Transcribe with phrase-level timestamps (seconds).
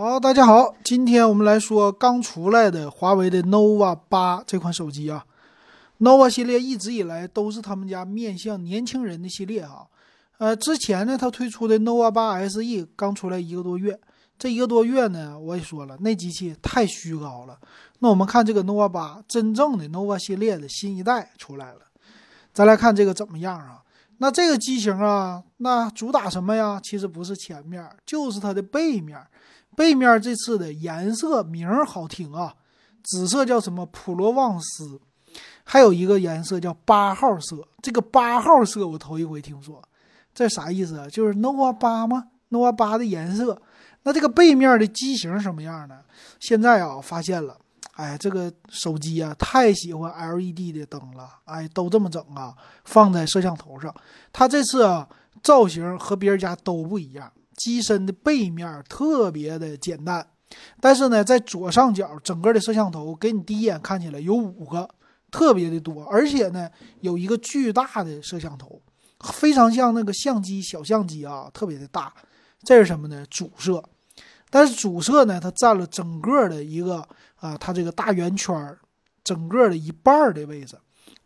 [0.00, 5.26] 好，大家好，今天我们来说刚出来的华为的 nova 八这款手机啊。
[5.98, 9.88] nova 系列一直以来都是他们家面向年轻人的系列啊。
[10.38, 12.60] 呃，之前呢，它推出的 nova 八 SE
[12.94, 13.98] 刚出来一个多月，
[14.38, 17.58] 这一个多月呢，我也说了，那机器太虚高了。
[17.98, 21.80] 那我们看这个 nova 八，真正的 nova 系列的新一代出来了，
[22.54, 23.82] 再来看这个怎么样啊？
[24.18, 26.80] 那这个机型啊，那主打什么呀？
[26.80, 29.18] 其实不是前面，就是它的背面。
[29.78, 32.52] 背面这次的颜色名好听啊，
[33.04, 35.00] 紫色叫什么普罗旺斯，
[35.62, 37.64] 还有一个颜色叫八号色。
[37.80, 39.80] 这个八号色我头一回听说，
[40.34, 41.06] 这啥意思啊？
[41.08, 43.62] 就是 nova 八吗？nova 八的颜色。
[44.02, 46.00] 那这个背面的机型什么样呢？
[46.40, 47.56] 现在啊，发现了，
[47.92, 52.52] 哎，这个手机啊，太喜欢 LED 的灯了，哎，都这么整啊，
[52.84, 53.94] 放在摄像头上。
[54.32, 55.08] 它这次啊，
[55.40, 57.30] 造型和别人家都不一样。
[57.58, 60.26] 机身的背面特别的简单，
[60.80, 64.88] 但是呢，在左上角整个的摄像头给你第一眼看起来有五个，
[65.30, 68.80] 特别的多，而且呢有一个巨大的摄像头，
[69.34, 72.14] 非常像那个相机小相机啊，特别的大。
[72.62, 73.24] 这是什么呢？
[73.30, 73.82] 主摄，
[74.50, 78.76] 但是主摄呢，它占了整个的一个啊，它这个大圆圈
[79.22, 80.76] 整个的一半的位置，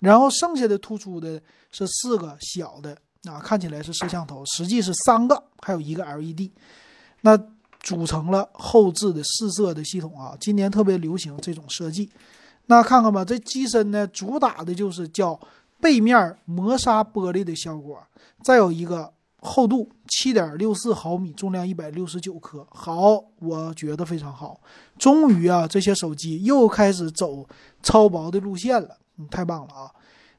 [0.00, 1.40] 然后剩下的突出的
[1.70, 2.98] 是四个小的。
[3.30, 6.50] 啊，看起来是摄像头，实际是三个，还有一个 LED，
[7.20, 7.38] 那
[7.78, 10.36] 组成了后置的四摄的系统啊。
[10.40, 12.10] 今年特别流行这种设计。
[12.66, 15.38] 那看看吧，这机身呢，主打的就是叫
[15.80, 17.96] 背面磨砂玻璃的效果，
[18.42, 22.66] 再有一个厚度七点六四毫米，重量一百六十九克。
[22.70, 24.60] 好，我觉得非常好。
[24.98, 27.48] 终于啊，这些手机又开始走
[27.84, 29.92] 超薄的路线了，嗯，太棒了啊。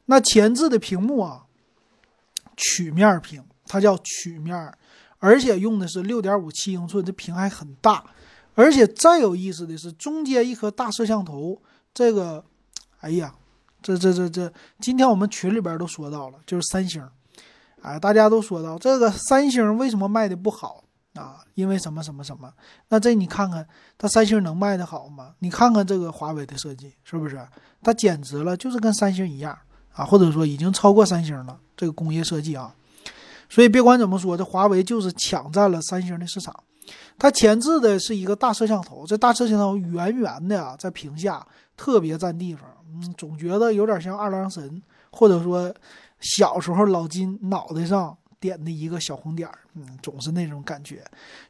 [0.08, 1.45] 那前置的屏幕啊。
[2.56, 4.73] 曲面屏，它叫曲面，
[5.20, 8.04] 而且用的是六点五七英寸，这屏还很大。
[8.56, 11.60] 而且再有意思的是，中间一颗大摄像头，
[11.94, 12.44] 这个，
[13.00, 13.34] 哎呀，
[13.82, 17.04] 这这这这，今天我们群里边都说到了，就是三星，
[17.82, 20.83] 哎，大家都说到这个三星为什么卖的不好
[21.16, 21.39] 啊？
[21.56, 22.54] 因为什么什么什么？
[22.89, 23.67] 那这你看看，
[23.98, 25.33] 它三星能卖的好吗？
[25.39, 27.44] 你看看这个华为的设计，是不是？
[27.82, 29.58] 它简直了，就是跟三星一样。
[29.93, 32.73] 啊，或者说已经超过三星了，这个工业设计啊，
[33.49, 36.54] 所以别管怎么说，这华为就是抢占了三星的市场。
[37.17, 41.45] 它前置的是一个大摄像头，这大摄像头圆圆的啊，在屏下
[41.77, 45.73] 特别占地方，嗯，总觉得有点像二郎神，或者说
[46.20, 51.05] 小时候老金脑袋上点的一个小红点儿，嗯，总是那种感觉。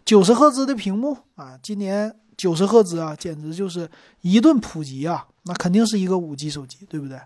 [0.06, 3.90] 九十赫兹的屏幕啊，今年九十赫兹啊，简直就是
[4.22, 7.18] 一顿普及啊，那肯定是一个五 G 手机，对不对？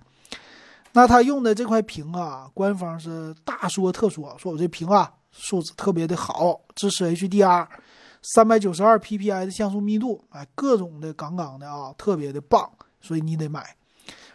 [0.97, 7.67] 那它用的这块屏啊，官方是大说特说，说我这屏啊素质特别的好，支持 HDR，
[8.23, 12.67] 三百九十二 PPI 的像素密度，哎，各种的杠杠的啊，特别的棒，
[12.99, 13.75] 所以你得买。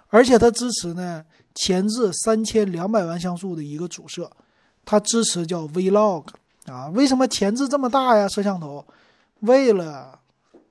[0.06, 4.30] 而且它支持呢前置三千两百万像素的一个主摄，
[4.84, 6.26] 它支持叫 Vlog
[6.66, 8.28] 啊，为什么前置这么大呀？
[8.28, 8.86] 摄像头
[9.40, 10.16] 为了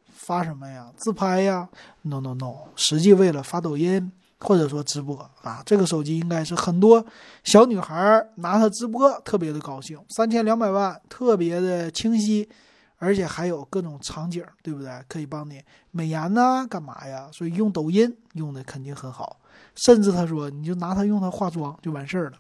[0.08, 0.90] 发什么呀？
[0.96, 1.68] 自拍呀
[2.04, 4.10] ？No No No，实际为了发抖音。
[4.42, 7.06] 或者说直播啊，这个手机应该是很多
[7.44, 10.00] 小女孩拿它直播特别的高兴。
[10.10, 12.50] 三千两百万，特别的清晰，
[12.98, 14.92] 而且还有各种场景，对不对？
[15.08, 17.30] 可以帮你美颜呐，干嘛呀？
[17.32, 19.38] 所以用抖音用的肯定很好。
[19.76, 22.38] 甚至他说，你就拿它用它化妆就完事儿了，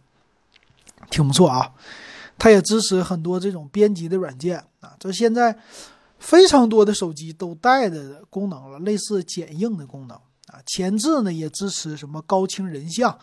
[1.10, 1.72] 挺不错啊。
[2.40, 5.56] 它也支持很多这种编辑的软件啊，这现在
[6.18, 10.20] 非常多的手机都带的功能了，类似剪映的功能。
[10.52, 13.18] 啊，前置呢也支持什么高清人像，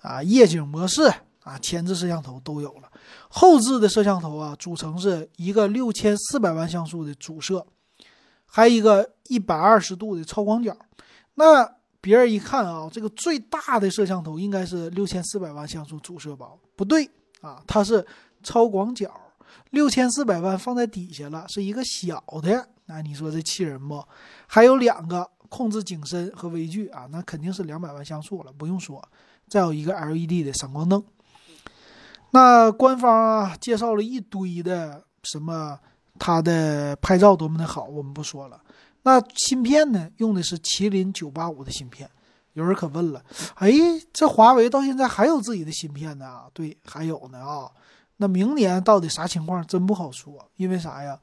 [0.00, 1.02] 啊，夜景模式
[1.44, 2.90] 啊，前置摄像头都有了。
[3.28, 7.64] 后置的摄像头啊，组成是一个六千四百万像素的主摄，
[8.44, 10.76] 还一个一百二十度的超广角。
[11.34, 11.64] 那
[12.00, 16.48] 别人一看啊，这个最大的摄像头应该是六千四百万像素主摄吧？
[16.74, 17.08] 不对
[17.40, 18.04] 啊，它是
[18.42, 19.08] 超广角，
[19.70, 22.68] 六千四百万放在底下了，是一个小的。
[22.86, 24.04] 那你说这气人不？
[24.48, 25.30] 还有两个。
[25.56, 29.00] 控制景深和微距啊，那肯定是两百万像素了，不用说。
[29.48, 31.00] 再有一个 LED 的闪光灯。
[32.32, 35.78] 那官方啊介绍了一堆的什么，
[36.18, 38.60] 它的拍照多么的好，我们不说了。
[39.04, 42.10] 那芯片呢，用的是麒麟九八五的芯片。
[42.54, 43.24] 有人可问了，
[43.54, 43.70] 哎，
[44.12, 46.42] 这华为到现在还有自己的芯片呢？
[46.52, 47.70] 对，还有呢啊。
[48.16, 50.50] 那明年到底啥情况，真不好说。
[50.56, 51.16] 因为啥呀？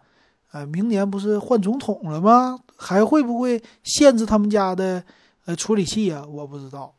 [0.52, 2.60] 呃，明年不是换总统了吗？
[2.76, 5.04] 还会不会限制他们家的
[5.46, 6.26] 呃处理器啊？
[6.26, 6.94] 我不知道。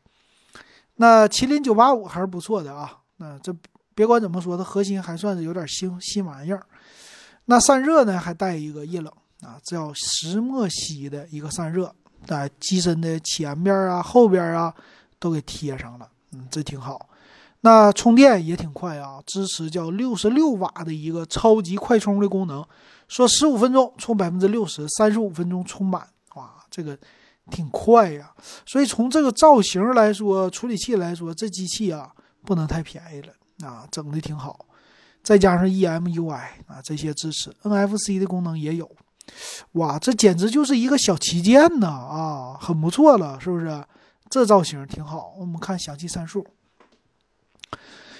[0.96, 2.98] 那麒麟九八五还是不错的啊。
[3.16, 3.54] 那这
[3.94, 6.62] 别管怎么说，它核心还算是有点新新玩意儿。
[7.44, 9.12] 那散热呢，还带一个液冷
[9.42, 11.94] 啊，叫石墨烯的一个散热，
[12.24, 14.72] 在机身的前边啊、后边啊
[15.18, 17.08] 都给贴上了，嗯，这挺好。
[17.64, 22.64] 那充电也挺快啊，支持叫六十六瓦的一个超级快充的功能，
[23.06, 26.98] 说十五分钟充百分之六十，三十五分钟充满，哇，这个
[27.50, 28.32] 挺快呀。
[28.66, 32.12] 所以从这个造型来说，处理器来说，这机器啊
[32.44, 33.32] 不能太便宜了
[33.64, 34.66] 啊，整的挺好。
[35.22, 36.34] 再加上 EMUI
[36.66, 38.90] 啊，这些支持 NFC 的功能也有，
[39.74, 43.84] 哇，这简直就是一个小旗舰呢啊，很不错了，是不是？
[44.28, 45.32] 这造型挺好。
[45.38, 46.44] 我们看详细参数。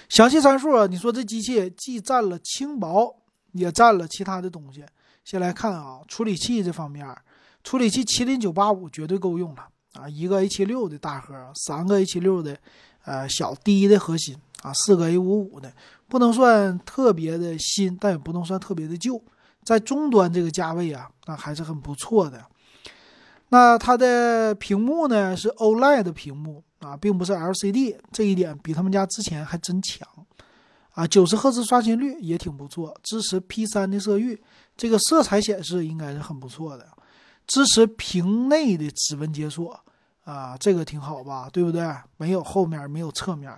[0.09, 3.15] 详细参数啊，你说这机器既占了轻薄，
[3.53, 4.83] 也占了其他的东西。
[5.23, 7.07] 先来看啊，处理器这方面，
[7.63, 12.57] 处理器麒麟九八五绝对够用了啊，一个 A 七六的大核，三个 A 七六的
[13.05, 15.73] 呃小低的核心啊，四个 A 五五的，
[16.07, 19.19] 不能算特别的新，但也不能算特别的旧，
[19.63, 22.45] 在中端这个价位啊，那还是很不错的。
[23.49, 26.63] 那它的屏幕呢是 OLED 屏幕。
[26.83, 30.07] 啊，并不是 LCD，这一点比他们家之前还真强，
[30.91, 34.41] 啊，九十赫兹刷新率也挺不错，支持 P3 的色域，
[34.75, 36.87] 这个色彩显示应该是很不错的，
[37.47, 39.79] 支持屏内的指纹解锁，
[40.25, 41.89] 啊，这个挺好吧，对不对？
[42.17, 43.51] 没有后面，没有侧面，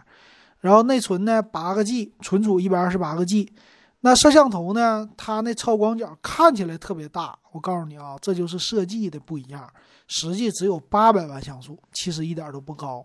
[0.60, 3.51] 然后内存呢，八个 G，存储一百二十八个 G，
[4.06, 9.68] 那摄像头呢，它那超广角看起来特别大，我告诉你啊，这就是设计的不一样。
[10.07, 13.04] 实际只有八百万像素，其实一点都不高。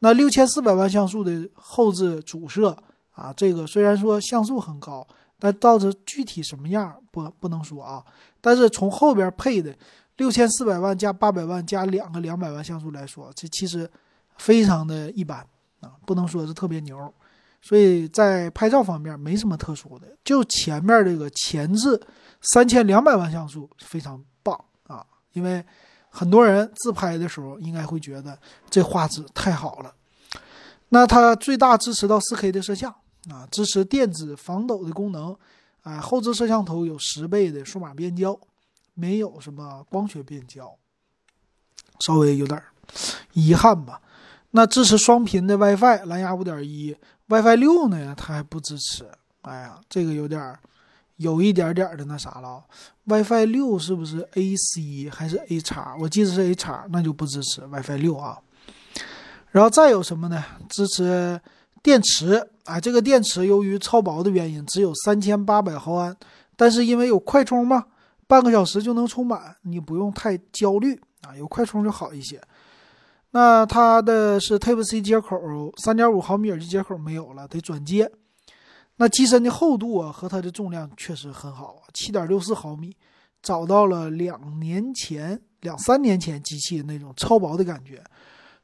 [0.00, 2.76] 那六千四百万像素的后置主摄
[3.12, 5.06] 啊，这个虽然说像素很高，
[5.38, 8.04] 但到这具体什么样不不能说啊。
[8.40, 9.72] 但是从后边配的
[10.16, 13.88] 六千四百万加八百万加两个两百万像素来说，这其实
[14.38, 15.38] 非常的一般
[15.82, 17.14] 啊，不能说是特别牛。
[17.62, 21.98] 所以在拍照方面没什么特殊的，就前面这个前置
[22.42, 25.64] 三千两百万像素非常棒啊，因为。
[26.14, 28.38] 很多人自拍的时候应该会觉得
[28.68, 29.94] 这画质太好了。
[30.90, 32.94] 那它最大支持到 4K 的摄像
[33.30, 35.34] 啊，支持电子防抖的功能
[35.80, 38.38] 啊，后置摄像头有十倍的数码变焦，
[38.92, 40.76] 没有什么光学变焦，
[42.00, 42.62] 稍微有点
[43.32, 44.02] 遗憾吧。
[44.50, 46.94] 那支持双频的 WiFi，蓝牙五点一
[47.32, 49.06] WiFi 六呢它还不支持。
[49.42, 50.58] 哎呀，这个有点儿。
[51.18, 52.64] 有一点点的那啥了
[53.04, 55.94] ，WiFi 六是不是 AC 还是 A 叉？
[56.00, 58.36] 我记得是 A 叉，那就不支持 WiFi 六啊。
[59.50, 60.42] 然后再有什么呢？
[60.68, 61.40] 支持
[61.80, 66.16] 电池啊，这个电池由于超薄的原因，只有三千八百毫安，
[66.56, 67.84] 但是因为有快充嘛，
[68.26, 72.40] 半个小时就能充满，你不用太焦虑啊，有快充就好一些。
[73.32, 75.36] 那它的是 Type C 接口，
[75.76, 78.10] 三点五毫米耳机接口没有了，得转接。
[78.96, 82.94] 那机身的厚度啊和它的重量确实很好，七点六四毫米，
[83.42, 88.02] 找到了两年前、两三年前机器那种超薄的感觉。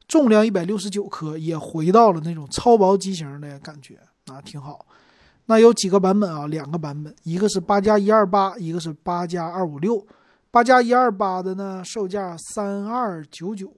[0.07, 4.85] 重量一百六十九克，也回到了那种超薄机型的感觉啊，挺好。
[5.47, 6.45] 那有几个版本啊？
[6.45, 10.05] 两个版本，一个是八加一二八，一个是八加二五六。
[10.51, 13.71] 八加一二八的呢，售价三二九九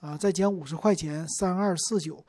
[0.00, 2.24] 啊，再减五十块钱，三二四九。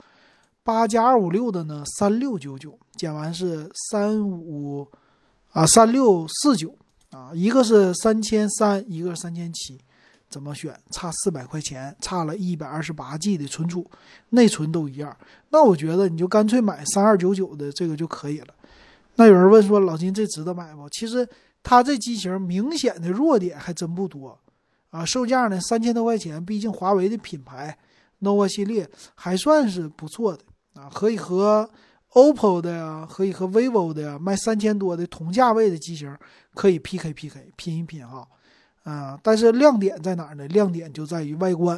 [0.62, 4.88] 八加二五六的呢，三六九九，减完是三五
[5.52, 6.76] 啊，三六四九
[7.12, 9.80] 啊，一个是三千三，一个是三千七，
[10.30, 10.80] 怎么选？
[10.92, 13.90] 差四百块钱，差了一百二十八 G 的存储，
[14.30, 15.16] 内存都一样。
[15.50, 18.54] 那我觉得你就干脆买三二九九的这个就可以了。
[19.16, 20.88] 那有人问说，老金这值得买不？
[20.90, 21.28] 其实
[21.64, 24.38] 它这机型明显的弱点还真不多
[24.90, 27.78] 啊，售价呢三千多块钱，毕竟华为的品牌
[28.22, 30.44] ，nova 系列还算是不错的。
[30.76, 31.70] 啊，可以和
[32.14, 36.16] OPPO 的呀，可以和 vivo 的呀，卖三千多的同价位的机型
[36.54, 38.26] 可以 PK PK 拼一拼哈，
[38.84, 40.48] 啊，但是亮点在哪呢？
[40.48, 41.78] 亮点就在于外观，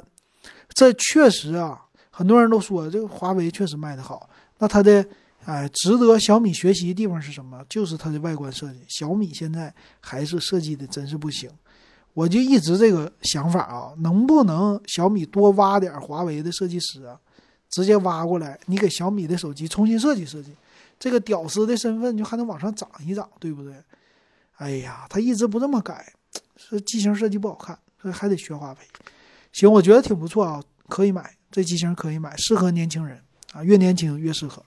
[0.69, 5.03] 这确实啊，很多人都说这个华为确实卖的好，那它的
[5.45, 7.65] 哎值得小米学习的地方是什么？
[7.67, 11.49] 就是它的外观设计，小米现在还是设计的真是不行，
[12.13, 17.19] 我就一直这个想法啊，能不能小米多挖点华为的设计师啊？
[17.69, 20.51] 直接挖过来，你给小米的手机重新设计设计，
[20.99, 23.73] 这个屌丝的身份就还能往上涨一涨，对不对？
[24.57, 26.11] 哎呀，他一直不这么改，
[26.57, 28.77] 是机型设计不好看，所以还得学华为。
[29.53, 33.17] 行，我觉得挺不错啊，可以买这机型，可以买，适合年轻人
[33.53, 34.61] 啊，越年轻越适合。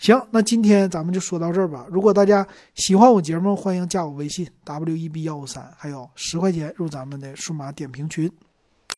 [0.00, 1.86] 行，那今天咱们就说到这儿吧。
[1.90, 8.32] 如果大家喜欢我节目，欢迎加我微信 w e b 幺五三，还有十块钱入咱们的数码点评群。